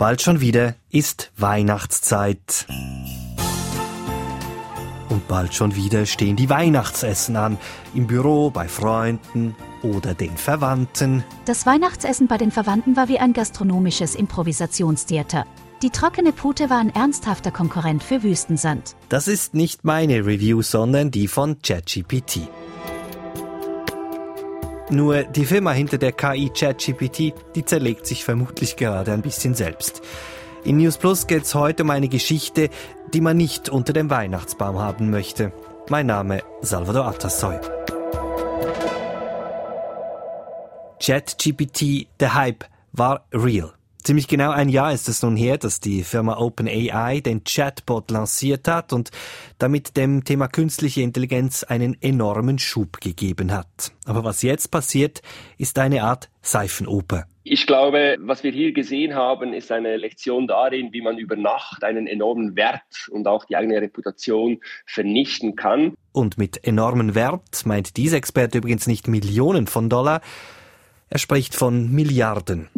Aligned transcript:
Bald 0.00 0.22
schon 0.22 0.40
wieder 0.40 0.76
ist 0.90 1.30
Weihnachtszeit. 1.36 2.66
Und 5.10 5.28
bald 5.28 5.52
schon 5.52 5.76
wieder 5.76 6.06
stehen 6.06 6.36
die 6.36 6.48
Weihnachtsessen 6.48 7.36
an. 7.36 7.58
Im 7.92 8.06
Büro, 8.06 8.48
bei 8.48 8.66
Freunden 8.66 9.54
oder 9.82 10.14
den 10.14 10.38
Verwandten. 10.38 11.22
Das 11.44 11.66
Weihnachtsessen 11.66 12.28
bei 12.28 12.38
den 12.38 12.50
Verwandten 12.50 12.96
war 12.96 13.08
wie 13.08 13.18
ein 13.18 13.34
gastronomisches 13.34 14.14
Improvisationstheater. 14.14 15.44
Die 15.82 15.90
trockene 15.90 16.32
Pute 16.32 16.70
war 16.70 16.78
ein 16.78 16.94
ernsthafter 16.94 17.50
Konkurrent 17.50 18.02
für 18.02 18.22
Wüstensand. 18.22 18.96
Das 19.10 19.28
ist 19.28 19.52
nicht 19.52 19.84
meine 19.84 20.24
Review, 20.24 20.62
sondern 20.62 21.10
die 21.10 21.28
von 21.28 21.60
ChatGPT. 21.60 22.48
Nur 24.90 25.22
die 25.22 25.44
Firma 25.44 25.70
hinter 25.70 25.98
der 25.98 26.10
KI 26.10 26.50
ChatGPT, 26.50 27.32
die 27.54 27.64
zerlegt 27.64 28.06
sich 28.06 28.24
vermutlich 28.24 28.74
gerade 28.74 29.12
ein 29.12 29.22
bisschen 29.22 29.54
selbst. 29.54 30.02
In 30.64 30.78
News 30.78 30.98
Plus 30.98 31.28
geht 31.28 31.44
es 31.44 31.54
heute 31.54 31.84
um 31.84 31.90
eine 31.90 32.08
Geschichte, 32.08 32.70
die 33.14 33.20
man 33.20 33.36
nicht 33.36 33.68
unter 33.68 33.92
dem 33.92 34.10
Weihnachtsbaum 34.10 34.78
haben 34.80 35.10
möchte. 35.10 35.52
Mein 35.88 36.06
Name 36.06 36.42
Salvador 36.60 37.06
Atassoy. 37.06 37.58
ChatGPT, 41.00 42.08
der 42.18 42.34
Hype, 42.34 42.64
war 42.92 43.26
real. 43.32 43.72
Ziemlich 44.02 44.28
genau 44.28 44.50
ein 44.50 44.68
Jahr 44.68 44.92
ist 44.92 45.08
es 45.08 45.22
nun 45.22 45.36
her, 45.36 45.58
dass 45.58 45.78
die 45.78 46.04
Firma 46.04 46.38
OpenAI 46.38 47.20
den 47.20 47.44
Chatbot 47.44 48.10
lanciert 48.10 48.66
hat 48.66 48.92
und 48.92 49.10
damit 49.58 49.96
dem 49.96 50.24
Thema 50.24 50.48
künstliche 50.48 51.02
Intelligenz 51.02 51.64
einen 51.64 52.00
enormen 52.00 52.58
Schub 52.58 53.00
gegeben 53.00 53.52
hat. 53.52 53.92
Aber 54.06 54.24
was 54.24 54.42
jetzt 54.42 54.70
passiert, 54.70 55.20
ist 55.58 55.78
eine 55.78 56.02
Art 56.02 56.30
Seifenoper. 56.40 57.26
Ich 57.42 57.66
glaube, 57.66 58.16
was 58.20 58.42
wir 58.42 58.52
hier 58.52 58.72
gesehen 58.72 59.14
haben, 59.14 59.52
ist 59.52 59.72
eine 59.72 59.96
Lektion 59.96 60.46
darin, 60.46 60.92
wie 60.92 61.02
man 61.02 61.18
über 61.18 61.36
Nacht 61.36 61.84
einen 61.84 62.06
enormen 62.06 62.56
Wert 62.56 63.08
und 63.10 63.26
auch 63.26 63.44
die 63.44 63.56
eigene 63.56 63.80
Reputation 63.80 64.60
vernichten 64.86 65.56
kann. 65.56 65.94
Und 66.12 66.38
mit 66.38 66.64
enormen 66.64 67.14
Wert 67.14 67.64
meint 67.66 67.96
dieser 67.96 68.18
Experte 68.18 68.58
übrigens 68.58 68.86
nicht 68.86 69.08
Millionen 69.08 69.66
von 69.66 69.88
Dollar, 69.88 70.20
er 71.08 71.18
spricht 71.18 71.54
von 71.56 71.90
Milliarden. 71.90 72.68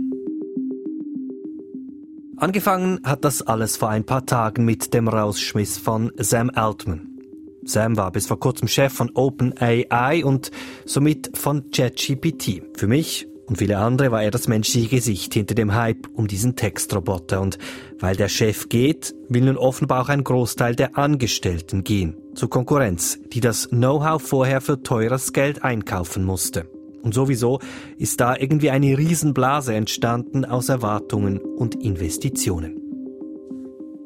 Angefangen 2.43 2.99
hat 3.05 3.25
das 3.25 3.43
alles 3.43 3.77
vor 3.77 3.91
ein 3.91 4.03
paar 4.03 4.27
Tagen 4.27 4.65
mit 4.65 4.95
dem 4.95 5.07
Rausschmiss 5.07 5.79
von 5.79 6.11
Sam 6.17 6.51
Altman. 6.53 7.07
Sam 7.65 7.97
war 7.97 8.11
bis 8.11 8.27
vor 8.27 8.41
kurzem 8.41 8.67
Chef 8.67 8.93
von 8.93 9.13
OpenAI 9.15 10.25
und 10.25 10.51
somit 10.85 11.39
von 11.39 11.71
ChatGPT. 11.71 12.63
Für 12.77 12.89
mich 12.89 13.29
und 13.47 13.59
viele 13.59 13.79
andere 13.79 14.11
war 14.11 14.25
er 14.25 14.33
das 14.33 14.49
menschliche 14.49 14.89
Gesicht 14.89 15.35
hinter 15.35 15.55
dem 15.55 15.73
Hype 15.73 16.09
um 16.15 16.27
diesen 16.27 16.57
Textroboter 16.57 17.41
und 17.41 17.59
weil 18.01 18.17
der 18.17 18.29
Chef 18.29 18.69
geht, 18.69 19.15
will 19.29 19.45
nun 19.45 19.57
offenbar 19.57 20.03
auch 20.03 20.09
ein 20.09 20.25
Großteil 20.25 20.75
der 20.75 20.99
Angestellten 20.99 21.85
gehen. 21.85 22.17
Zur 22.35 22.51
Konkurrenz, 22.51 23.21
die 23.33 23.41
das 23.41 23.69
Know-how 23.69 24.21
vorher 24.21 24.61
für 24.61 24.83
teures 24.83 25.33
Geld 25.33 25.63
einkaufen 25.63 26.25
musste. 26.25 26.69
Und 27.03 27.15
sowieso 27.15 27.59
ist 27.97 28.21
da 28.21 28.37
irgendwie 28.37 28.71
eine 28.71 28.97
Riesenblase 28.97 29.75
entstanden 29.75 30.45
aus 30.45 30.69
Erwartungen 30.69 31.39
und 31.39 31.75
Investitionen. 31.75 32.79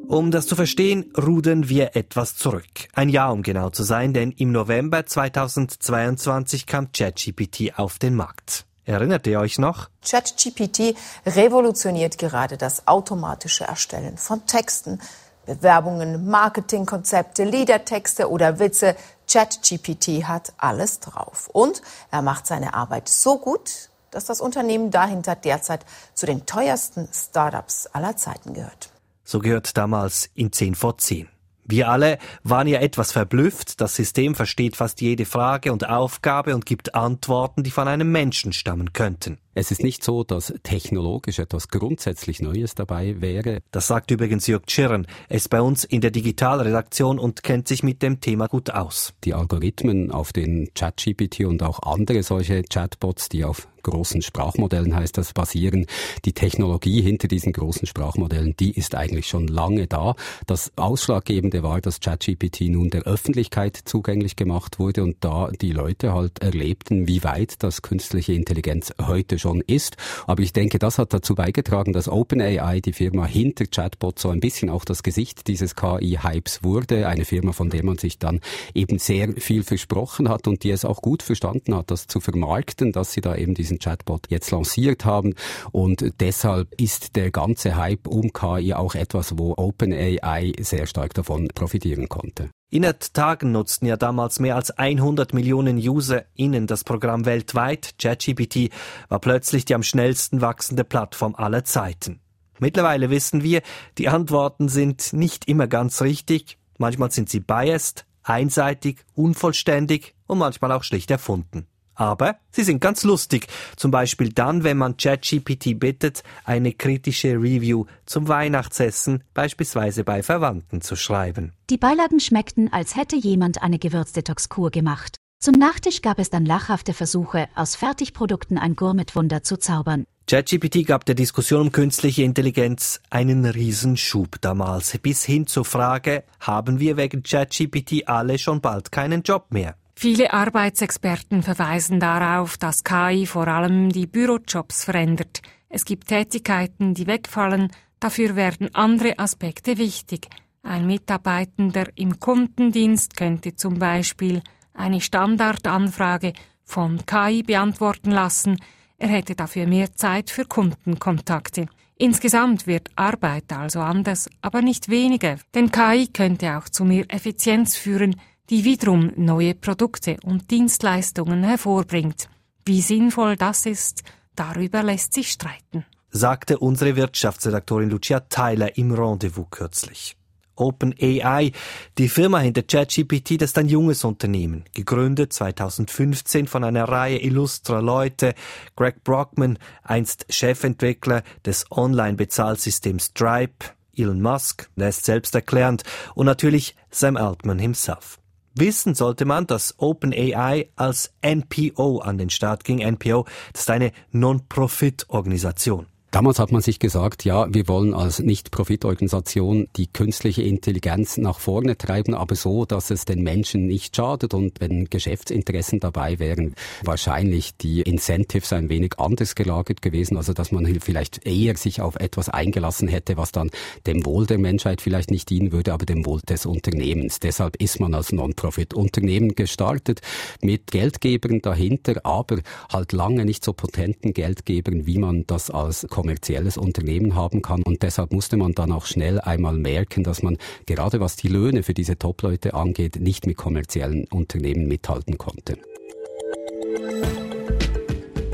Um 0.08 0.30
das 0.30 0.46
zu 0.46 0.54
verstehen, 0.54 1.12
rudern 1.18 1.68
wir 1.68 1.96
etwas 1.96 2.36
zurück. 2.36 2.88
Ein 2.94 3.08
Jahr, 3.08 3.32
um 3.32 3.42
genau 3.42 3.70
zu 3.70 3.82
sein, 3.82 4.12
denn 4.14 4.30
im 4.30 4.52
November 4.52 5.04
2022 5.04 6.66
kam 6.66 6.92
ChatGPT 6.92 7.76
auf 7.76 7.98
den 7.98 8.14
Markt. 8.14 8.66
Erinnert 8.84 9.26
ihr 9.26 9.40
euch 9.40 9.58
noch? 9.58 9.88
ChatGPT 10.08 10.94
revolutioniert 11.26 12.18
gerade 12.18 12.56
das 12.56 12.86
automatische 12.86 13.64
Erstellen 13.64 14.16
von 14.16 14.46
Texten, 14.46 15.00
Bewerbungen, 15.44 16.28
Marketingkonzepte, 16.28 17.42
Liedertexte 17.42 18.30
oder 18.30 18.60
Witze. 18.60 18.94
ChatGPT 19.28 20.24
hat 20.24 20.52
alles 20.58 21.00
drauf. 21.00 21.48
Und 21.52 21.82
er 22.10 22.22
macht 22.22 22.46
seine 22.46 22.74
Arbeit 22.74 23.08
so 23.08 23.38
gut, 23.38 23.90
dass 24.10 24.24
das 24.24 24.40
Unternehmen 24.40 24.90
dahinter 24.90 25.34
derzeit 25.34 25.84
zu 26.14 26.26
den 26.26 26.46
teuersten 26.46 27.08
Startups 27.12 27.86
aller 27.86 28.16
Zeiten 28.16 28.54
gehört. 28.54 28.90
So 29.24 29.40
gehört 29.40 29.76
damals 29.76 30.30
in 30.34 30.52
10 30.52 30.74
vor 30.74 30.98
10. 30.98 31.28
Wir 31.64 31.88
alle 31.90 32.18
waren 32.44 32.68
ja 32.68 32.78
etwas 32.78 33.10
verblüfft. 33.10 33.80
Das 33.80 33.96
System 33.96 34.36
versteht 34.36 34.76
fast 34.76 35.00
jede 35.00 35.24
Frage 35.24 35.72
und 35.72 35.88
Aufgabe 35.88 36.54
und 36.54 36.64
gibt 36.64 36.94
Antworten, 36.94 37.64
die 37.64 37.72
von 37.72 37.88
einem 37.88 38.12
Menschen 38.12 38.52
stammen 38.52 38.92
könnten. 38.92 39.38
Es 39.58 39.70
ist 39.70 39.82
nicht 39.82 40.04
so, 40.04 40.22
dass 40.22 40.52
technologisch 40.64 41.38
etwas 41.38 41.68
grundsätzlich 41.68 42.42
Neues 42.42 42.74
dabei 42.74 43.22
wäre. 43.22 43.62
Das 43.70 43.86
sagt 43.86 44.10
übrigens 44.10 44.46
Jörg 44.46 44.66
Tschirren. 44.66 45.06
Er 45.30 45.36
ist 45.38 45.48
bei 45.48 45.62
uns 45.62 45.82
in 45.82 46.02
der 46.02 46.10
Digitalredaktion 46.10 47.18
und 47.18 47.42
kennt 47.42 47.66
sich 47.66 47.82
mit 47.82 48.02
dem 48.02 48.20
Thema 48.20 48.48
gut 48.48 48.68
aus. 48.68 49.14
Die 49.24 49.32
Algorithmen 49.32 50.10
auf 50.10 50.34
den 50.34 50.68
ChatGPT 50.74 51.46
und 51.46 51.62
auch 51.62 51.80
andere 51.90 52.22
solche 52.22 52.64
Chatbots, 52.64 53.30
die 53.30 53.44
auf 53.44 53.66
großen 53.86 54.20
Sprachmodellen 54.20 54.94
heißt 54.94 55.16
das, 55.16 55.32
basieren. 55.32 55.86
Die 56.24 56.32
Technologie 56.32 57.00
hinter 57.00 57.28
diesen 57.28 57.52
großen 57.52 57.86
Sprachmodellen, 57.86 58.54
die 58.58 58.72
ist 58.72 58.96
eigentlich 58.96 59.28
schon 59.28 59.46
lange 59.46 59.86
da. 59.86 60.16
Das 60.46 60.72
Ausschlaggebende 60.76 61.62
war, 61.62 61.80
dass 61.80 62.00
ChatGPT 62.00 62.62
nun 62.62 62.90
der 62.90 63.02
Öffentlichkeit 63.02 63.76
zugänglich 63.84 64.34
gemacht 64.34 64.80
wurde 64.80 65.04
und 65.04 65.18
da 65.20 65.50
die 65.60 65.70
Leute 65.70 66.12
halt 66.12 66.40
erlebten, 66.40 67.06
wie 67.06 67.22
weit 67.22 67.62
das 67.62 67.80
künstliche 67.80 68.32
Intelligenz 68.32 68.92
heute 69.00 69.38
schon 69.38 69.45
ist. 69.66 69.96
Aber 70.26 70.42
ich 70.42 70.52
denke, 70.52 70.78
das 70.78 70.98
hat 70.98 71.12
dazu 71.12 71.34
beigetragen, 71.34 71.92
dass 71.92 72.08
OpenAI, 72.08 72.80
die 72.80 72.92
Firma 72.92 73.26
hinter 73.26 73.66
Chatbot, 73.66 74.18
so 74.18 74.30
ein 74.30 74.40
bisschen 74.40 74.70
auch 74.70 74.84
das 74.84 75.02
Gesicht 75.02 75.46
dieses 75.48 75.74
KI-Hypes 75.76 76.62
wurde. 76.62 77.08
Eine 77.08 77.24
Firma, 77.24 77.52
von 77.52 77.70
der 77.70 77.84
man 77.84 77.98
sich 77.98 78.18
dann 78.18 78.40
eben 78.74 78.98
sehr 78.98 79.32
viel 79.38 79.62
versprochen 79.62 80.28
hat 80.28 80.48
und 80.48 80.64
die 80.64 80.70
es 80.70 80.84
auch 80.84 81.02
gut 81.02 81.22
verstanden 81.22 81.74
hat, 81.74 81.90
das 81.90 82.06
zu 82.06 82.20
vermarkten, 82.20 82.92
dass 82.92 83.12
sie 83.12 83.20
da 83.20 83.34
eben 83.34 83.54
diesen 83.54 83.78
Chatbot 83.78 84.26
jetzt 84.28 84.50
lanciert 84.50 85.04
haben. 85.04 85.34
Und 85.72 86.12
deshalb 86.20 86.80
ist 86.80 87.16
der 87.16 87.30
ganze 87.30 87.76
Hype 87.76 88.06
um 88.06 88.32
KI 88.32 88.74
auch 88.74 88.94
etwas, 88.94 89.38
wo 89.38 89.54
OpenAI 89.56 90.52
sehr 90.60 90.86
stark 90.86 91.14
davon 91.14 91.48
profitieren 91.54 92.08
konnte. 92.08 92.50
Innerhalb 92.76 93.14
Tagen 93.14 93.52
nutzten 93.52 93.86
ja 93.86 93.96
damals 93.96 94.38
mehr 94.38 94.54
als 94.54 94.70
100 94.70 95.32
Millionen 95.32 95.78
UserInnen 95.78 96.66
das 96.66 96.84
Programm 96.84 97.24
weltweit. 97.24 97.94
ChatGPT 97.98 98.68
war 99.08 99.18
plötzlich 99.18 99.64
die 99.64 99.74
am 99.74 99.82
schnellsten 99.82 100.42
wachsende 100.42 100.84
Plattform 100.84 101.34
aller 101.36 101.64
Zeiten. 101.64 102.20
Mittlerweile 102.58 103.08
wissen 103.08 103.42
wir, 103.42 103.62
die 103.96 104.10
Antworten 104.10 104.68
sind 104.68 105.14
nicht 105.14 105.48
immer 105.48 105.68
ganz 105.68 106.02
richtig. 106.02 106.58
Manchmal 106.76 107.10
sind 107.10 107.30
sie 107.30 107.40
biased, 107.40 108.04
einseitig, 108.22 109.06
unvollständig 109.14 110.14
und 110.26 110.36
manchmal 110.36 110.72
auch 110.72 110.82
schlicht 110.82 111.10
erfunden. 111.10 111.66
Aber 111.96 112.36
sie 112.52 112.62
sind 112.62 112.80
ganz 112.80 113.02
lustig. 113.02 113.48
Zum 113.76 113.90
Beispiel 113.90 114.32
dann, 114.32 114.62
wenn 114.62 114.76
man 114.76 114.96
ChatGPT 114.96 115.78
bittet, 115.78 116.22
eine 116.44 116.72
kritische 116.72 117.32
Review 117.32 117.86
zum 118.04 118.28
Weihnachtsessen, 118.28 119.24
beispielsweise 119.34 120.04
bei 120.04 120.22
Verwandten, 120.22 120.82
zu 120.82 120.94
schreiben. 120.94 121.52
Die 121.70 121.78
Beilagen 121.78 122.20
schmeckten, 122.20 122.72
als 122.72 122.96
hätte 122.96 123.16
jemand 123.16 123.62
eine 123.62 123.78
Gewürzdetox-Kur 123.78 124.70
gemacht. 124.70 125.16
Zum 125.38 125.54
Nachtisch 125.54 126.02
gab 126.02 126.18
es 126.18 126.30
dann 126.30 126.46
lachhafte 126.46 126.94
Versuche, 126.94 127.48
aus 127.54 127.76
Fertigprodukten 127.76 128.58
ein 128.58 128.74
Gourmet-Wunder 128.74 129.42
zu 129.42 129.58
zaubern. 129.58 130.04
ChatGPT 130.28 130.84
gab 130.84 131.04
der 131.04 131.14
Diskussion 131.14 131.60
um 131.60 131.72
künstliche 131.72 132.24
Intelligenz 132.24 133.00
einen 133.10 133.44
Riesenschub 133.44 134.40
damals, 134.40 134.98
bis 134.98 135.24
hin 135.24 135.46
zur 135.46 135.64
Frage, 135.64 136.24
haben 136.40 136.80
wir 136.80 136.96
wegen 136.96 137.22
ChatGPT 137.22 138.08
alle 138.08 138.38
schon 138.38 138.60
bald 138.60 138.90
keinen 138.90 139.22
Job 139.22 139.46
mehr? 139.50 139.76
Viele 139.98 140.34
Arbeitsexperten 140.34 141.42
verweisen 141.42 142.00
darauf, 142.00 142.58
dass 142.58 142.84
KI 142.84 143.24
vor 143.24 143.48
allem 143.48 143.88
die 143.88 144.06
Bürojobs 144.06 144.84
verändert. 144.84 145.40
Es 145.70 145.86
gibt 145.86 146.08
Tätigkeiten, 146.08 146.92
die 146.92 147.06
wegfallen, 147.06 147.72
dafür 147.98 148.36
werden 148.36 148.74
andere 148.74 149.18
Aspekte 149.18 149.78
wichtig. 149.78 150.28
Ein 150.62 150.86
Mitarbeitender 150.86 151.86
im 151.94 152.20
Kundendienst 152.20 153.16
könnte 153.16 153.56
zum 153.56 153.78
Beispiel 153.78 154.42
eine 154.74 155.00
Standardanfrage 155.00 156.34
von 156.62 157.00
KI 157.06 157.42
beantworten 157.42 158.10
lassen, 158.10 158.58
er 158.98 159.08
hätte 159.08 159.34
dafür 159.34 159.66
mehr 159.66 159.94
Zeit 159.94 160.30
für 160.30 160.44
Kundenkontakte. 160.44 161.66
Insgesamt 161.96 162.66
wird 162.66 162.90
Arbeit 162.96 163.52
also 163.52 163.80
anders, 163.80 164.28
aber 164.42 164.60
nicht 164.60 164.90
weniger, 164.90 165.36
denn 165.54 165.70
KI 165.70 166.08
könnte 166.08 166.58
auch 166.58 166.68
zu 166.68 166.84
mehr 166.84 167.04
Effizienz 167.08 167.76
führen, 167.76 168.16
die 168.50 168.64
wiederum 168.64 169.12
neue 169.16 169.54
Produkte 169.54 170.16
und 170.24 170.50
Dienstleistungen 170.50 171.44
hervorbringt. 171.44 172.28
Wie 172.64 172.80
sinnvoll 172.80 173.36
das 173.36 173.66
ist, 173.66 174.02
darüber 174.34 174.82
lässt 174.82 175.12
sich 175.12 175.30
streiten. 175.30 175.84
Sagte 176.10 176.58
unsere 176.58 176.96
Wirtschaftsredaktorin 176.96 177.90
Lucia 177.90 178.20
Tyler 178.20 178.76
im 178.76 178.92
Rendezvous 178.92 179.46
kürzlich. 179.50 180.16
OpenAI. 180.56 181.52
Die 181.98 182.08
Firma 182.08 182.38
hinter 182.38 182.62
ChatGPT, 182.62 183.40
das 183.40 183.50
ist 183.50 183.58
ein 183.58 183.68
junges 183.68 184.04
Unternehmen, 184.04 184.64
gegründet 184.74 185.32
2015 185.32 186.46
von 186.46 186.64
einer 186.64 186.84
Reihe 186.88 187.18
illustrer 187.18 187.82
Leute. 187.82 188.34
Greg 188.74 189.04
Brockman, 189.04 189.58
einst 189.82 190.26
Chefentwickler 190.30 191.22
des 191.44 191.70
Online-Bezahlsystems 191.70 193.06
Stripe, 193.06 193.66
Elon 193.94 194.20
Musk, 194.20 194.68
der 194.76 194.88
ist 194.88 195.04
selbsterklärend, 195.04 195.82
und 196.14 196.26
natürlich 196.26 196.74
Sam 196.90 197.16
Altman 197.16 197.58
himself. 197.58 198.18
Wissen 198.58 198.94
sollte 198.94 199.26
man, 199.26 199.46
dass 199.46 199.74
OpenAI 199.76 200.70
als 200.76 201.12
NPO 201.22 201.98
an 201.98 202.16
den 202.16 202.30
Start 202.30 202.64
ging. 202.64 202.78
NPO, 202.78 203.26
das 203.52 203.62
ist 203.62 203.70
eine 203.70 203.92
Non-Profit-Organisation. 204.12 205.86
Damals 206.16 206.38
hat 206.38 206.50
man 206.50 206.62
sich 206.62 206.78
gesagt, 206.78 207.26
ja, 207.26 207.52
wir 207.52 207.68
wollen 207.68 207.92
als 207.92 208.20
Nicht-Profit-Organisation 208.20 209.68
die 209.76 209.86
künstliche 209.86 210.40
Intelligenz 210.40 211.18
nach 211.18 211.38
vorne 211.38 211.76
treiben, 211.76 212.14
aber 212.14 212.36
so, 212.36 212.64
dass 212.64 212.90
es 212.90 213.04
den 213.04 213.22
Menschen 213.22 213.66
nicht 213.66 213.94
schadet 213.94 214.32
und 214.32 214.58
wenn 214.58 214.86
Geschäftsinteressen 214.86 215.78
dabei 215.78 216.18
wären, 216.18 216.54
wahrscheinlich 216.82 217.58
die 217.58 217.82
Incentives 217.82 218.54
ein 218.54 218.70
wenig 218.70 218.98
anders 218.98 219.34
gelagert 219.34 219.82
gewesen, 219.82 220.16
also 220.16 220.32
dass 220.32 220.52
man 220.52 220.64
vielleicht 220.80 221.26
eher 221.26 221.54
sich 221.58 221.82
auf 221.82 221.96
etwas 221.96 222.30
eingelassen 222.30 222.88
hätte, 222.88 223.18
was 223.18 223.30
dann 223.30 223.50
dem 223.86 224.06
Wohl 224.06 224.24
der 224.24 224.38
Menschheit 224.38 224.80
vielleicht 224.80 225.10
nicht 225.10 225.28
dienen 225.28 225.52
würde, 225.52 225.74
aber 225.74 225.84
dem 225.84 226.06
Wohl 226.06 226.22
des 226.22 226.46
Unternehmens. 226.46 227.20
Deshalb 227.20 227.56
ist 227.56 227.78
man 227.78 227.92
als 227.92 228.10
Non-Profit-Unternehmen 228.12 229.34
gestartet 229.34 230.00
mit 230.40 230.70
Geldgebern 230.70 231.42
dahinter, 231.42 232.00
aber 232.04 232.38
halt 232.72 232.92
lange 232.92 233.26
nicht 233.26 233.44
so 233.44 233.52
potenten 233.52 234.14
Geldgebern, 234.14 234.86
wie 234.86 234.96
man 234.96 235.26
das 235.26 235.50
als 235.50 235.86
kommerzielles 236.06 236.56
Unternehmen 236.56 237.16
haben 237.16 237.42
kann. 237.42 237.62
Und 237.64 237.82
deshalb 237.82 238.12
musste 238.12 238.36
man 238.36 238.52
dann 238.52 238.70
auch 238.70 238.86
schnell 238.86 239.20
einmal 239.20 239.54
merken, 239.54 240.04
dass 240.04 240.22
man 240.22 240.38
gerade 240.64 241.00
was 241.00 241.16
die 241.16 241.26
Löhne 241.26 241.64
für 241.64 241.74
diese 241.74 241.98
Top-Leute 241.98 242.54
angeht, 242.54 243.00
nicht 243.00 243.26
mit 243.26 243.36
kommerziellen 243.36 244.06
Unternehmen 244.12 244.68
mithalten 244.68 245.18
konnte. 245.18 245.58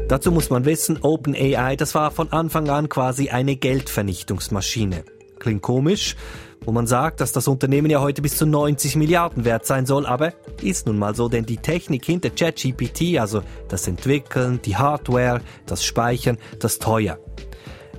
Dazu 0.07 0.31
muss 0.31 0.51
man 0.51 0.67
wissen, 0.67 0.99
OpenAI, 1.01 1.77
das 1.77 1.95
war 1.95 2.11
von 2.11 2.31
Anfang 2.31 2.69
an 2.69 2.91
quasi 2.91 3.31
eine 3.31 3.57
Geldvernichtungsmaschine. 3.57 5.05
Klingt 5.39 5.63
komisch, 5.63 6.15
wo 6.61 6.73
man 6.73 6.87
sagt, 6.87 7.23
dass 7.23 7.33
das 7.33 7.49
Unternehmen 7.49 7.91
ja 7.91 8.03
heute 8.03 8.21
bis 8.21 8.37
zu 8.37 8.45
90 8.45 8.97
Milliarden 8.97 9.47
wert 9.47 9.65
sein 9.65 9.87
soll, 9.87 10.05
aber 10.05 10.35
ist 10.61 10.87
nun 10.87 10.99
mal 10.99 11.15
so, 11.15 11.31
denn 11.31 11.47
die 11.47 11.57
Technik 11.57 12.05
hinter 12.05 12.29
ChatGPT, 12.29 13.19
also 13.19 13.43
das 13.69 13.89
Entwickeln, 13.89 14.61
die 14.63 14.77
Hardware, 14.77 15.41
das 15.65 15.83
Speichern, 15.83 16.37
das 16.61 16.79
teuer. 16.79 17.19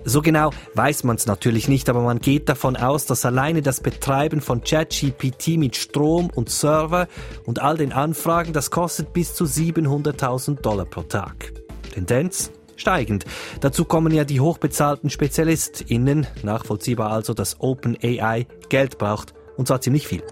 So 0.05 0.21
genau 0.21 0.51
weiß 0.73 1.05
man 1.05 1.15
es 1.15 1.27
natürlich 1.27 1.67
nicht, 1.67 1.89
aber 1.89 2.01
man 2.01 2.19
geht 2.19 2.49
davon 2.49 2.75
aus, 2.75 3.05
dass 3.05 3.25
alleine 3.25 3.61
das 3.61 3.79
Betreiben 3.79 4.41
von 4.41 4.61
ChatGPT 4.61 5.57
mit 5.57 5.75
Strom 5.75 6.29
und 6.29 6.49
Server 6.49 7.07
und 7.45 7.61
all 7.61 7.77
den 7.77 7.93
Anfragen, 7.93 8.53
das 8.53 8.69
kostet 8.69 9.13
bis 9.13 9.33
zu 9.33 9.45
700.000 9.45 10.61
Dollar 10.61 10.85
pro 10.85 11.03
Tag. 11.03 11.53
Tendenz? 11.93 12.51
Steigend. 12.75 13.25
Dazu 13.61 13.85
kommen 13.85 14.13
ja 14.13 14.25
die 14.25 14.41
hochbezahlten 14.41 15.09
SpezialistInnen, 15.09 16.27
nachvollziehbar 16.41 17.11
also, 17.11 17.33
dass 17.33 17.61
OpenAI 17.61 18.47
Geld 18.69 18.97
braucht, 18.97 19.33
und 19.55 19.67
zwar 19.67 19.79
ziemlich 19.79 20.07
viel. 20.07 20.23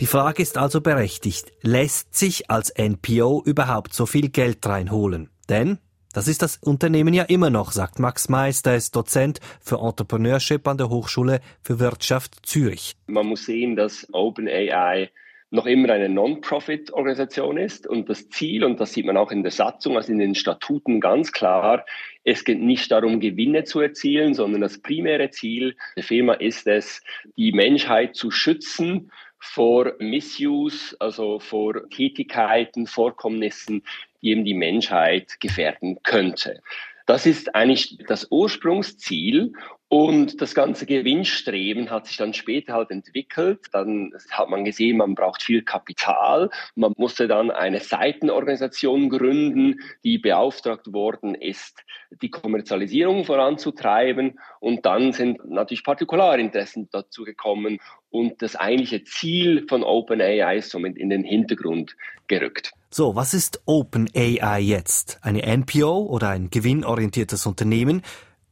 Die 0.00 0.06
Frage 0.06 0.42
ist 0.42 0.56
also 0.56 0.80
berechtigt, 0.80 1.52
lässt 1.60 2.14
sich 2.14 2.50
als 2.50 2.72
NPO 2.74 3.42
überhaupt 3.44 3.92
so 3.92 4.06
viel 4.06 4.30
Geld 4.30 4.64
reinholen? 4.64 5.28
Denn 5.50 5.76
das 6.14 6.26
ist 6.26 6.40
das 6.40 6.56
Unternehmen 6.56 7.12
ja 7.12 7.24
immer 7.24 7.50
noch, 7.50 7.70
sagt 7.70 7.98
Max 7.98 8.30
Meister, 8.30 8.74
ist 8.74 8.96
Dozent 8.96 9.40
für 9.60 9.76
Entrepreneurship 9.76 10.66
an 10.66 10.78
der 10.78 10.88
Hochschule 10.88 11.40
für 11.60 11.80
Wirtschaft 11.80 12.46
Zürich. 12.46 12.96
Man 13.08 13.26
muss 13.26 13.44
sehen, 13.44 13.76
dass 13.76 14.08
OpenAI 14.10 15.10
noch 15.50 15.66
immer 15.66 15.90
eine 15.90 16.08
Non-Profit-Organisation 16.08 17.58
ist 17.58 17.86
und 17.86 18.08
das 18.08 18.30
Ziel, 18.30 18.64
und 18.64 18.80
das 18.80 18.94
sieht 18.94 19.04
man 19.04 19.18
auch 19.18 19.30
in 19.30 19.42
der 19.42 19.52
Satzung, 19.52 19.96
also 19.96 20.12
in 20.12 20.18
den 20.18 20.34
Statuten 20.34 21.00
ganz 21.00 21.30
klar, 21.30 21.84
es 22.24 22.44
geht 22.44 22.62
nicht 22.62 22.90
darum, 22.90 23.20
Gewinne 23.20 23.64
zu 23.64 23.80
erzielen, 23.80 24.32
sondern 24.32 24.62
das 24.62 24.80
primäre 24.80 25.30
Ziel 25.30 25.76
der 25.96 26.04
Firma 26.04 26.34
ist 26.34 26.66
es, 26.66 27.02
die 27.36 27.52
Menschheit 27.52 28.16
zu 28.16 28.30
schützen 28.30 29.10
vor 29.40 29.94
Misuse, 29.98 30.94
also 31.00 31.40
vor 31.40 31.88
Tätigkeiten, 31.90 32.86
Vorkommnissen, 32.86 33.82
die 34.20 34.30
eben 34.30 34.44
die 34.44 34.54
Menschheit 34.54 35.40
gefährden 35.40 35.98
könnte. 36.02 36.62
Das 37.06 37.26
ist 37.26 37.54
eigentlich 37.54 37.98
das 38.06 38.28
Ursprungsziel 38.30 39.52
und 39.92 40.40
das 40.40 40.54
ganze 40.54 40.86
Gewinnstreben 40.86 41.90
hat 41.90 42.06
sich 42.06 42.16
dann 42.16 42.32
später 42.32 42.74
halt 42.74 42.92
entwickelt. 42.92 43.66
Dann 43.72 44.12
hat 44.30 44.48
man 44.48 44.64
gesehen, 44.64 44.98
man 44.98 45.16
braucht 45.16 45.42
viel 45.42 45.62
Kapital. 45.62 46.48
Man 46.76 46.94
musste 46.96 47.26
dann 47.26 47.50
eine 47.50 47.80
Seitenorganisation 47.80 49.10
gründen, 49.10 49.80
die 50.04 50.18
beauftragt 50.18 50.92
worden 50.92 51.34
ist, 51.34 51.82
die 52.22 52.30
Kommerzialisierung 52.30 53.24
voranzutreiben. 53.24 54.38
Und 54.60 54.86
dann 54.86 55.12
sind 55.12 55.44
natürlich 55.50 55.82
Partikularinteressen 55.82 56.88
dazu 56.92 57.24
gekommen 57.24 57.80
und 58.10 58.42
das 58.42 58.54
eigentliche 58.54 59.02
Ziel 59.02 59.66
von 59.68 59.82
OpenAI 59.82 60.58
ist 60.58 60.70
somit 60.70 60.98
in 60.98 61.10
den 61.10 61.24
Hintergrund 61.24 61.96
gerückt. 62.28 62.72
So, 62.90 63.16
was 63.16 63.34
ist 63.34 63.62
OpenAI 63.66 64.60
jetzt? 64.60 65.18
Eine 65.22 65.42
NPO 65.42 66.06
oder 66.06 66.28
ein 66.28 66.48
gewinnorientiertes 66.50 67.46
Unternehmen? 67.46 68.02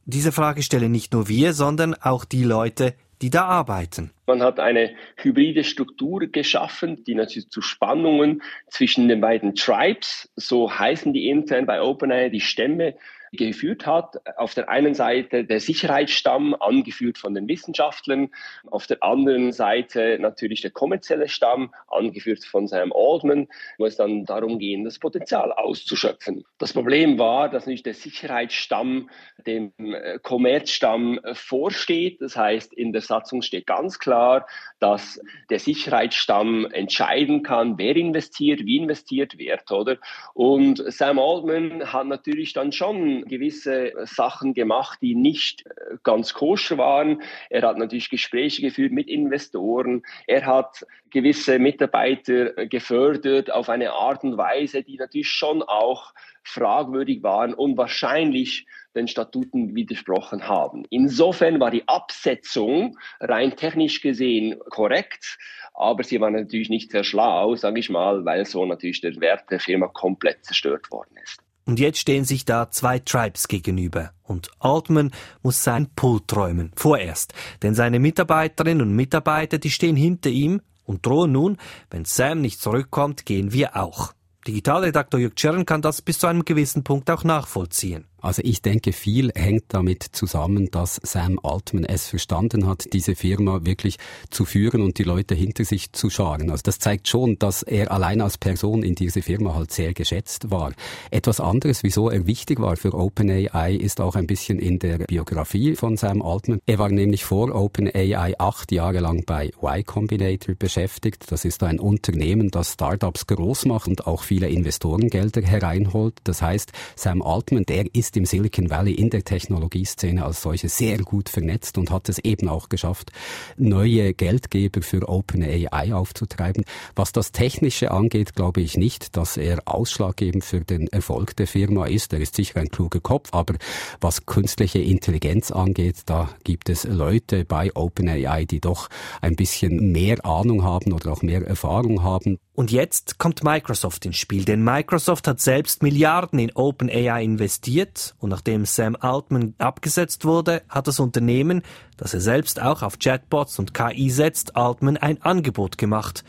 Diese 0.09 0.31
Frage 0.31 0.63
stellen 0.63 0.91
nicht 0.91 1.13
nur 1.13 1.27
wir, 1.27 1.53
sondern 1.53 1.93
auch 1.93 2.25
die 2.25 2.43
Leute, 2.43 2.95
die 3.21 3.29
da 3.29 3.45
arbeiten. 3.45 4.09
Man 4.25 4.41
hat 4.41 4.59
eine 4.59 4.95
hybride 5.17 5.63
Struktur 5.63 6.21
geschaffen, 6.25 7.03
die 7.03 7.13
natürlich 7.13 7.51
zu 7.51 7.61
Spannungen 7.61 8.41
zwischen 8.69 9.07
den 9.07 9.21
beiden 9.21 9.53
Tribes, 9.53 10.31
so 10.35 10.71
heißen 10.71 11.13
die 11.13 11.29
intern 11.29 11.67
bei 11.67 11.79
OpenAI, 11.79 12.29
die 12.29 12.41
Stämme, 12.41 12.95
geführt 13.31 13.85
hat. 13.85 14.21
Auf 14.37 14.53
der 14.53 14.69
einen 14.69 14.93
Seite 14.93 15.43
der 15.45 15.59
Sicherheitsstamm, 15.59 16.55
angeführt 16.59 17.17
von 17.17 17.33
den 17.33 17.47
Wissenschaftlern, 17.47 18.29
auf 18.69 18.87
der 18.87 19.03
anderen 19.03 19.51
Seite 19.51 20.17
natürlich 20.19 20.61
der 20.61 20.71
kommerzielle 20.71 21.27
Stamm, 21.27 21.73
angeführt 21.87 22.43
von 22.43 22.67
Sam 22.67 22.91
Altman, 22.93 23.47
wo 23.77 23.85
es 23.85 23.95
dann 23.95 24.25
darum 24.25 24.59
ging, 24.59 24.83
das 24.83 24.99
Potenzial 24.99 25.51
auszuschöpfen. 25.51 26.45
Das 26.57 26.73
Problem 26.73 27.19
war, 27.19 27.49
dass 27.49 27.65
nicht 27.65 27.85
der 27.85 27.93
Sicherheitsstamm 27.93 29.09
dem 29.45 29.73
äh, 29.77 30.19
Kommerzstamm 30.19 31.19
vorsteht. 31.33 32.21
Das 32.21 32.35
heißt, 32.35 32.73
in 32.73 32.91
der 32.91 33.01
Satzung 33.01 33.41
steht 33.41 33.67
ganz 33.67 33.99
klar, 33.99 34.47
dass 34.79 35.21
der 35.49 35.59
Sicherheitsstamm 35.59 36.65
entscheiden 36.71 37.43
kann, 37.43 37.77
wer 37.77 37.95
investiert, 37.95 38.61
wie 38.65 38.77
investiert 38.77 39.37
wird, 39.37 39.71
oder? 39.71 39.97
Und 40.33 40.83
Sam 40.91 41.19
Altman 41.19 41.91
hat 41.91 42.07
natürlich 42.07 42.53
dann 42.53 42.71
schon 42.71 43.18
gewisse 43.25 43.93
Sachen 44.05 44.53
gemacht, 44.53 44.99
die 45.01 45.15
nicht 45.15 45.65
äh, 45.65 45.97
ganz 46.03 46.33
koscher 46.33 46.77
waren. 46.77 47.21
Er 47.49 47.63
hat 47.63 47.77
natürlich 47.77 48.09
Gespräche 48.09 48.61
geführt 48.61 48.91
mit 48.91 49.07
Investoren. 49.07 50.03
Er 50.27 50.45
hat 50.45 50.85
gewisse 51.09 51.59
Mitarbeiter 51.59 52.57
äh, 52.57 52.67
gefördert 52.67 53.51
auf 53.51 53.69
eine 53.69 53.91
Art 53.91 54.23
und 54.23 54.37
Weise, 54.37 54.83
die 54.83 54.97
natürlich 54.97 55.29
schon 55.29 55.61
auch 55.63 56.13
fragwürdig 56.43 57.23
waren 57.23 57.53
und 57.53 57.77
wahrscheinlich 57.77 58.65
den 58.95 59.07
Statuten 59.07 59.75
widersprochen 59.75 60.47
haben. 60.47 60.85
Insofern 60.89 61.59
war 61.59 61.71
die 61.71 61.87
Absetzung 61.87 62.97
rein 63.19 63.55
technisch 63.55 64.01
gesehen 64.01 64.59
korrekt, 64.69 65.37
aber 65.73 66.03
sie 66.03 66.19
war 66.19 66.31
natürlich 66.31 66.69
nicht 66.69 66.91
sehr 66.91 67.03
schlau, 67.03 67.55
sage 67.55 67.79
ich 67.79 67.89
mal, 67.89 68.25
weil 68.25 68.45
so 68.45 68.65
natürlich 68.65 69.01
der 69.01 69.15
Wert 69.19 69.49
der 69.51 69.59
Firma 69.59 69.87
komplett 69.87 70.43
zerstört 70.43 70.91
worden 70.91 71.17
ist. 71.23 71.41
Und 71.65 71.79
jetzt 71.79 71.99
stehen 71.99 72.25
sich 72.25 72.45
da 72.45 72.71
zwei 72.71 72.99
Tribes 72.99 73.47
gegenüber. 73.47 74.11
Und 74.23 74.49
Altman 74.59 75.11
muss 75.43 75.63
sein 75.63 75.87
Pult 75.95 76.35
räumen. 76.35 76.71
Vorerst. 76.75 77.33
Denn 77.61 77.75
seine 77.75 77.99
Mitarbeiterinnen 77.99 78.87
und 78.87 78.95
Mitarbeiter, 78.95 79.57
die 79.59 79.69
stehen 79.69 79.95
hinter 79.95 80.29
ihm 80.29 80.61
und 80.85 81.05
drohen 81.05 81.31
nun, 81.31 81.57
wenn 81.91 82.05
Sam 82.05 82.41
nicht 82.41 82.59
zurückkommt, 82.59 83.25
gehen 83.25 83.53
wir 83.53 83.75
auch. 83.75 84.13
Digitalredaktor 84.47 85.19
Jörg 85.19 85.35
Czern 85.35 85.65
kann 85.65 85.81
das 85.81 86.01
bis 86.01 86.17
zu 86.19 86.27
einem 86.27 86.45
gewissen 86.45 86.83
Punkt 86.83 87.11
auch 87.11 87.23
nachvollziehen. 87.23 88.05
Also 88.21 88.41
ich 88.43 88.61
denke, 88.61 88.93
viel 88.93 89.31
hängt 89.35 89.65
damit 89.69 90.03
zusammen, 90.03 90.69
dass 90.71 90.99
Sam 91.03 91.39
Altman 91.43 91.85
es 91.85 92.07
verstanden 92.07 92.67
hat, 92.67 92.93
diese 92.93 93.15
Firma 93.15 93.65
wirklich 93.65 93.97
zu 94.29 94.45
führen 94.45 94.81
und 94.81 94.97
die 94.97 95.03
Leute 95.03 95.35
hinter 95.35 95.65
sich 95.65 95.91
zu 95.93 96.09
scharen. 96.09 96.49
Also 96.49 96.63
das 96.63 96.79
zeigt 96.79 97.07
schon, 97.07 97.37
dass 97.39 97.63
er 97.63 97.91
allein 97.91 98.21
als 98.21 98.37
Person 98.37 98.83
in 98.83 98.95
dieser 98.95 99.21
Firma 99.21 99.55
halt 99.55 99.71
sehr 99.71 99.93
geschätzt 99.93 100.51
war. 100.51 100.73
Etwas 101.11 101.39
anderes, 101.39 101.83
wieso 101.83 102.09
er 102.09 102.27
wichtig 102.27 102.59
war 102.59 102.75
für 102.75 102.93
OpenAI, 102.93 103.75
ist 103.75 104.01
auch 104.01 104.15
ein 104.15 104.27
bisschen 104.27 104.59
in 104.59 104.79
der 104.79 104.99
Biografie 104.99 105.75
von 105.75 105.97
Sam 105.97 106.21
Altman. 106.21 106.59
Er 106.65 106.79
war 106.79 106.89
nämlich 106.89 107.23
vor 107.23 107.53
OpenAI 107.53 108.35
acht 108.39 108.71
Jahre 108.71 108.99
lang 108.99 109.23
bei 109.25 109.51
Y 109.61 109.83
Combinator 109.85 110.55
beschäftigt. 110.55 111.31
Das 111.31 111.45
ist 111.45 111.63
ein 111.63 111.79
Unternehmen, 111.79 112.51
das 112.51 112.73
Startups 112.73 113.27
groß 113.27 113.65
macht 113.65 113.87
und 113.87 114.07
auch 114.07 114.23
viele 114.23 114.49
Investorengelder 114.49 115.41
hereinholt. 115.41 116.15
Das 116.23 116.41
heißt, 116.41 116.71
Sam 116.95 117.21
Altman, 117.21 117.65
der 117.65 117.93
ist 117.93 118.08
ist 118.09 118.17
im 118.17 118.25
Silicon 118.25 118.71
Valley 118.71 118.93
in 118.93 119.11
der 119.11 119.23
Technologieszene 119.23 120.25
als 120.25 120.41
solche 120.41 120.67
sehr 120.67 120.97
gut 120.97 121.29
vernetzt 121.29 121.77
und 121.77 121.91
hat 121.91 122.09
es 122.09 122.17
eben 122.17 122.49
auch 122.49 122.67
geschafft, 122.67 123.11
neue 123.55 124.15
Geldgeber 124.15 124.81
für 124.81 125.07
OpenAI 125.07 125.93
aufzutreiben. 125.93 126.65
Was 126.95 127.11
das 127.11 127.31
Technische 127.31 127.91
angeht, 127.91 128.33
glaube 128.33 128.61
ich 128.61 128.77
nicht, 128.77 129.15
dass 129.15 129.37
er 129.37 129.59
ausschlaggebend 129.65 130.43
für 130.43 130.61
den 130.61 130.87
Erfolg 130.87 131.35
der 131.35 131.45
Firma 131.45 131.85
ist. 131.85 132.11
Er 132.11 132.19
ist 132.19 132.35
sicher 132.35 132.59
ein 132.59 132.69
kluger 132.69 132.99
Kopf, 132.99 133.29
aber 133.31 133.53
was 134.01 134.25
künstliche 134.25 134.79
Intelligenz 134.79 135.51
angeht, 135.51 135.97
da 136.07 136.31
gibt 136.43 136.69
es 136.69 136.85
Leute 136.85 137.45
bei 137.45 137.75
OpenAI, 137.75 138.45
die 138.45 138.59
doch 138.59 138.89
ein 139.21 139.35
bisschen 139.35 139.91
mehr 139.91 140.25
Ahnung 140.25 140.63
haben 140.63 140.93
oder 140.93 141.11
auch 141.11 141.21
mehr 141.21 141.45
Erfahrung 141.45 142.01
haben. 142.01 142.39
Und 142.53 142.71
jetzt 142.71 143.19
kommt 143.19 143.43
Microsoft 143.43 144.05
ins 144.05 144.17
Spiel, 144.17 144.43
denn 144.43 144.63
Microsoft 144.63 145.27
hat 145.27 145.39
selbst 145.39 145.81
Milliarden 145.81 146.39
in 146.39 146.51
OpenAI 146.55 147.23
investiert 147.23 147.98
und 148.19 148.29
nachdem 148.29 148.65
Sam 148.65 148.95
Altman 148.99 149.53
abgesetzt 149.57 150.25
wurde, 150.25 150.61
hat 150.69 150.87
das 150.87 150.99
Unternehmen, 150.99 151.61
das 151.97 152.13
er 152.13 152.21
selbst 152.21 152.61
auch 152.61 152.81
auf 152.81 152.99
Chatbots 152.99 153.59
und 153.59 153.73
KI 153.73 154.09
setzt, 154.09 154.55
Altman 154.55 154.97
ein 154.97 155.21
Angebot 155.21 155.77
gemacht. 155.77 156.23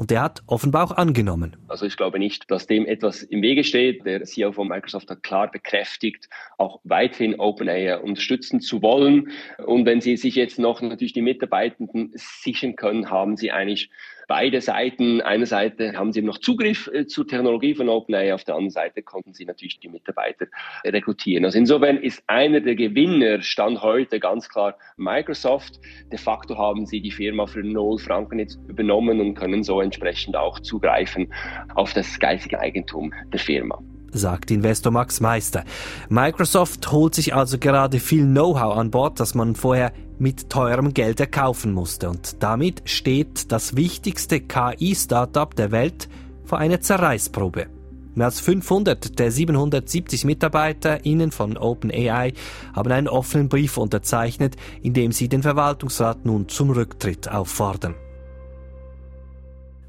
Und 0.00 0.10
der 0.10 0.22
hat 0.22 0.42
offenbar 0.46 0.84
auch 0.84 0.96
angenommen. 0.96 1.56
Also 1.68 1.84
ich 1.84 1.94
glaube 1.98 2.18
nicht, 2.18 2.50
dass 2.50 2.66
dem 2.66 2.86
etwas 2.86 3.22
im 3.22 3.42
Wege 3.42 3.64
steht. 3.64 4.06
Der 4.06 4.24
CEO 4.24 4.52
von 4.52 4.66
Microsoft 4.66 5.10
hat 5.10 5.22
klar 5.22 5.50
bekräftigt, 5.50 6.30
auch 6.56 6.80
weiterhin 6.84 7.38
OpenAI 7.38 7.98
unterstützen 7.98 8.62
zu 8.62 8.80
wollen. 8.80 9.30
Und 9.58 9.84
wenn 9.84 10.00
Sie 10.00 10.16
sich 10.16 10.36
jetzt 10.36 10.58
noch 10.58 10.80
natürlich 10.80 11.12
die 11.12 11.20
Mitarbeitenden 11.20 12.12
sichern 12.14 12.76
können, 12.76 13.10
haben 13.10 13.36
Sie 13.36 13.52
eigentlich 13.52 13.90
beide 14.30 14.60
Seiten. 14.60 15.20
Eine 15.20 15.44
Seite 15.44 15.94
haben 15.94 16.12
sie 16.12 16.22
noch 16.22 16.38
Zugriff 16.38 16.88
äh, 16.94 17.04
zur 17.04 17.26
Technologie 17.26 17.74
von 17.74 17.88
OpenAI, 17.88 18.32
auf 18.32 18.44
der 18.44 18.54
anderen 18.54 18.70
Seite 18.70 19.02
konnten 19.02 19.34
sie 19.34 19.44
natürlich 19.44 19.80
die 19.80 19.88
Mitarbeiter 19.88 20.46
rekrutieren. 20.84 21.44
Also 21.44 21.58
insofern 21.58 21.96
ist 21.96 22.22
einer 22.28 22.60
der 22.60 22.76
Gewinner, 22.76 23.42
Stand 23.42 23.82
heute 23.82 24.20
ganz 24.20 24.48
klar 24.48 24.78
Microsoft. 24.96 25.80
De 26.12 26.18
facto 26.18 26.56
haben 26.56 26.86
sie 26.86 27.00
die 27.00 27.10
Firma 27.10 27.46
für 27.46 27.64
0 27.64 27.98
Franken 27.98 28.38
jetzt 28.38 28.60
übernommen 28.68 29.20
und 29.20 29.34
können 29.34 29.64
so 29.64 29.80
entsprechend 29.80 30.36
auch 30.36 30.60
zugreifen 30.60 31.34
auf 31.74 31.92
das 31.92 32.20
geistige 32.20 32.60
Eigentum 32.60 33.12
der 33.32 33.40
Firma 33.40 33.82
sagt 34.12 34.50
Investor 34.50 34.92
Max 34.92 35.20
Meister. 35.20 35.64
Microsoft 36.08 36.90
holt 36.92 37.14
sich 37.14 37.34
also 37.34 37.58
gerade 37.58 38.00
viel 38.00 38.24
Know-how 38.24 38.76
an 38.76 38.90
Bord, 38.90 39.20
das 39.20 39.34
man 39.34 39.54
vorher 39.54 39.92
mit 40.18 40.50
teurem 40.50 40.92
Geld 40.94 41.20
erkaufen 41.20 41.72
musste. 41.72 42.10
Und 42.10 42.42
damit 42.42 42.82
steht 42.84 43.50
das 43.52 43.76
wichtigste 43.76 44.40
KI-Startup 44.40 45.54
der 45.54 45.70
Welt 45.70 46.08
vor 46.44 46.58
einer 46.58 46.80
Zerreißprobe. 46.80 47.68
Mehr 48.14 48.26
als 48.26 48.40
500 48.40 49.18
der 49.18 49.30
770 49.30 50.24
MitarbeiterInnen 50.24 51.30
von 51.30 51.56
OpenAI 51.56 52.32
haben 52.74 52.92
einen 52.92 53.08
offenen 53.08 53.48
Brief 53.48 53.76
unterzeichnet, 53.76 54.56
in 54.82 54.92
dem 54.92 55.12
sie 55.12 55.28
den 55.28 55.42
Verwaltungsrat 55.42 56.24
nun 56.24 56.48
zum 56.48 56.70
Rücktritt 56.70 57.30
auffordern. 57.30 57.94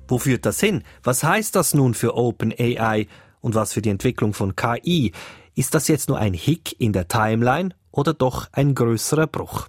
Wo 0.07 0.19
führt 0.19 0.45
das 0.45 0.59
hin? 0.59 0.83
Was 1.03 1.23
heißt 1.23 1.55
das 1.55 1.73
nun 1.73 1.93
für 1.93 2.15
OpenAI 2.15 3.07
und 3.41 3.55
was 3.55 3.73
für 3.73 3.81
die 3.81 3.89
Entwicklung 3.89 4.33
von 4.33 4.55
KI? 4.55 5.11
Ist 5.55 5.75
das 5.75 5.87
jetzt 5.87 6.07
nur 6.07 6.17
ein 6.17 6.33
Hick 6.33 6.79
in 6.79 6.93
der 6.93 7.07
Timeline 7.07 7.75
oder 7.91 8.13
doch 8.13 8.47
ein 8.53 8.73
größerer 8.73 9.27
Bruch? 9.27 9.67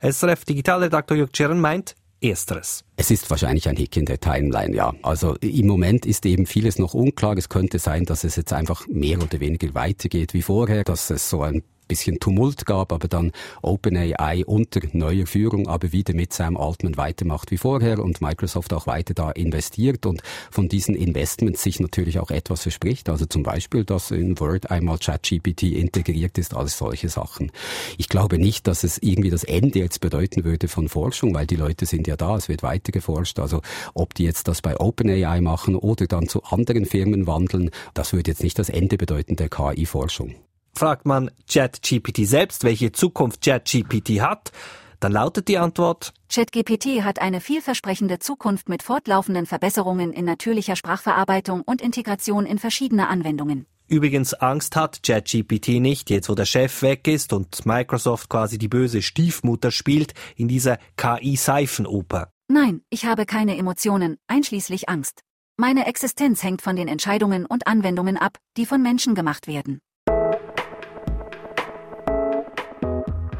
SRF 0.00 0.44
Digitalredaktor 0.44 1.16
Jörg 1.16 1.32
Czern 1.32 1.60
meint, 1.60 1.96
Ersteres. 2.20 2.84
Es 2.96 3.10
ist 3.10 3.28
wahrscheinlich 3.30 3.68
ein 3.68 3.76
Hick 3.76 3.96
in 3.96 4.06
der 4.06 4.20
Timeline, 4.20 4.74
ja. 4.74 4.94
Also 5.02 5.34
im 5.36 5.66
Moment 5.66 6.06
ist 6.06 6.24
eben 6.24 6.46
vieles 6.46 6.78
noch 6.78 6.94
unklar. 6.94 7.36
Es 7.36 7.48
könnte 7.48 7.78
sein, 7.78 8.04
dass 8.04 8.24
es 8.24 8.36
jetzt 8.36 8.52
einfach 8.52 8.86
mehr 8.88 9.22
oder 9.22 9.40
weniger 9.40 9.74
weitergeht 9.74 10.32
wie 10.32 10.42
vorher, 10.42 10.84
dass 10.84 11.10
es 11.10 11.28
so 11.28 11.42
ein 11.42 11.62
bisschen 11.86 12.20
Tumult 12.20 12.66
gab, 12.66 12.92
aber 12.92 13.08
dann 13.08 13.32
OpenAI 13.62 14.44
unter 14.46 14.80
neuer 14.92 15.26
Führung, 15.26 15.68
aber 15.68 15.92
wieder 15.92 16.14
mit 16.14 16.32
Sam 16.32 16.56
Altman 16.56 16.96
weitermacht 16.96 17.50
wie 17.50 17.58
vorher 17.58 17.98
und 17.98 18.20
Microsoft 18.20 18.72
auch 18.72 18.86
weiter 18.86 19.14
da 19.14 19.30
investiert 19.30 20.06
und 20.06 20.22
von 20.50 20.68
diesen 20.68 20.94
Investments 20.94 21.62
sich 21.62 21.80
natürlich 21.80 22.18
auch 22.18 22.30
etwas 22.30 22.62
verspricht. 22.62 23.08
Also 23.08 23.26
zum 23.26 23.42
Beispiel, 23.42 23.84
dass 23.84 24.10
in 24.10 24.38
Word 24.40 24.70
einmal 24.70 24.98
ChatGPT 24.98 25.64
integriert 25.64 26.38
ist, 26.38 26.54
alles 26.54 26.78
solche 26.78 27.08
Sachen. 27.08 27.52
Ich 27.98 28.08
glaube 28.08 28.38
nicht, 28.38 28.66
dass 28.66 28.84
es 28.84 28.98
irgendwie 28.98 29.30
das 29.30 29.44
Ende 29.44 29.78
jetzt 29.78 30.00
bedeuten 30.00 30.44
würde 30.44 30.68
von 30.68 30.88
Forschung, 30.88 31.34
weil 31.34 31.46
die 31.46 31.56
Leute 31.56 31.86
sind 31.86 32.06
ja 32.06 32.16
da, 32.16 32.36
es 32.36 32.48
wird 32.48 32.62
weiter 32.62 32.92
geforscht. 32.92 33.38
Also 33.38 33.62
ob 33.94 34.14
die 34.14 34.24
jetzt 34.24 34.48
das 34.48 34.62
bei 34.62 34.78
OpenAI 34.78 35.40
machen 35.40 35.76
oder 35.76 36.06
dann 36.06 36.28
zu 36.28 36.42
anderen 36.44 36.86
Firmen 36.86 37.26
wandeln, 37.26 37.70
das 37.94 38.12
würde 38.12 38.30
jetzt 38.30 38.42
nicht 38.42 38.58
das 38.58 38.68
Ende 38.68 38.96
bedeuten 38.96 39.36
der 39.36 39.48
KI-Forschung. 39.48 40.34
Fragt 40.76 41.06
man 41.06 41.30
ChatGPT 41.50 42.26
selbst, 42.26 42.62
welche 42.62 42.92
Zukunft 42.92 43.42
ChatGPT 43.42 44.20
hat, 44.20 44.52
dann 45.00 45.10
lautet 45.10 45.48
die 45.48 45.56
Antwort 45.56 46.12
ChatGPT 46.30 47.02
hat 47.02 47.18
eine 47.18 47.40
vielversprechende 47.40 48.18
Zukunft 48.18 48.68
mit 48.68 48.82
fortlaufenden 48.82 49.46
Verbesserungen 49.46 50.12
in 50.12 50.26
natürlicher 50.26 50.76
Sprachverarbeitung 50.76 51.62
und 51.62 51.80
Integration 51.80 52.44
in 52.44 52.58
verschiedene 52.58 53.08
Anwendungen. 53.08 53.64
Übrigens 53.88 54.34
Angst 54.34 54.76
hat 54.76 55.02
ChatGPT 55.02 55.80
nicht, 55.80 56.10
jetzt 56.10 56.28
wo 56.28 56.34
der 56.34 56.44
Chef 56.44 56.82
weg 56.82 57.08
ist 57.08 57.32
und 57.32 57.64
Microsoft 57.64 58.28
quasi 58.28 58.58
die 58.58 58.68
böse 58.68 59.00
Stiefmutter 59.00 59.70
spielt 59.70 60.12
in 60.36 60.46
dieser 60.46 60.76
KI-Seifenoper. 60.98 62.28
Nein, 62.48 62.82
ich 62.90 63.06
habe 63.06 63.24
keine 63.24 63.56
Emotionen, 63.56 64.18
einschließlich 64.26 64.90
Angst. 64.90 65.22
Meine 65.56 65.86
Existenz 65.86 66.42
hängt 66.42 66.60
von 66.60 66.76
den 66.76 66.86
Entscheidungen 66.86 67.46
und 67.46 67.66
Anwendungen 67.66 68.18
ab, 68.18 68.36
die 68.58 68.66
von 68.66 68.82
Menschen 68.82 69.14
gemacht 69.14 69.46
werden. 69.46 69.80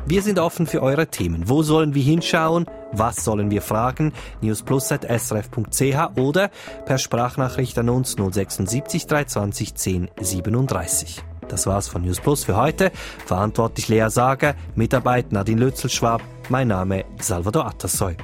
Wir 0.09 0.23
sind 0.23 0.39
offen 0.39 0.69
für 0.69 0.85
eure 0.85 1.09
Themen. 1.09 1.49
Wo 1.49 1.65
sollen 1.65 1.95
wir 1.95 2.03
hinschauen? 2.03 2.67
Was 2.93 3.25
sollen 3.25 3.51
wir 3.51 3.61
fragen? 3.61 4.13
newsplus.srf.ch 4.41 6.17
oder 6.17 6.51
per 6.85 6.99
Sprachnachricht 6.99 7.77
an 7.79 7.89
uns 7.89 8.13
076 8.13 9.07
320 9.09 9.75
10 9.75 10.11
37. 10.21 11.25
Das 11.49 11.67
war's 11.67 11.89
von 11.89 12.03
News 12.03 12.21
Plus 12.21 12.45
für 12.45 12.57
heute. 12.57 12.93
Verantwortlich 13.27 13.89
Lea 13.89 14.07
Sager, 14.09 14.55
Mitarbeit 14.77 15.33
Nadine 15.33 15.61
Lützelschwab. 15.61 16.23
Mein 16.51 16.69
Name 16.69 17.05
Salvador 17.19 17.67
Atassoy. 17.67 18.17